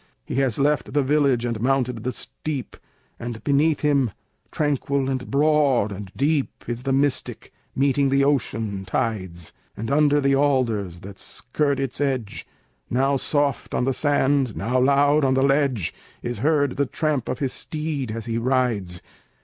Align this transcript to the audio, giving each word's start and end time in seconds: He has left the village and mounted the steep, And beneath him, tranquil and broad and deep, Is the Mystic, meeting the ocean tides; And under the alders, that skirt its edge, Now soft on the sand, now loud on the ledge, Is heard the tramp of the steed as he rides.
He 0.25 0.33
has 0.39 0.57
left 0.57 0.93
the 0.95 1.03
village 1.03 1.45
and 1.45 1.61
mounted 1.61 2.03
the 2.03 2.11
steep, 2.11 2.75
And 3.19 3.43
beneath 3.43 3.81
him, 3.81 4.09
tranquil 4.49 5.07
and 5.11 5.29
broad 5.29 5.91
and 5.91 6.11
deep, 6.15 6.65
Is 6.67 6.81
the 6.81 6.91
Mystic, 6.91 7.53
meeting 7.75 8.09
the 8.09 8.23
ocean 8.23 8.83
tides; 8.83 9.53
And 9.77 9.91
under 9.91 10.19
the 10.19 10.33
alders, 10.35 11.01
that 11.01 11.19
skirt 11.19 11.79
its 11.79 12.01
edge, 12.01 12.47
Now 12.89 13.15
soft 13.15 13.75
on 13.75 13.83
the 13.83 13.93
sand, 13.93 14.55
now 14.57 14.79
loud 14.81 15.23
on 15.23 15.35
the 15.35 15.43
ledge, 15.43 15.93
Is 16.23 16.39
heard 16.39 16.77
the 16.77 16.87
tramp 16.87 17.29
of 17.29 17.37
the 17.37 17.47
steed 17.47 18.11
as 18.11 18.25
he 18.25 18.39
rides. 18.39 19.03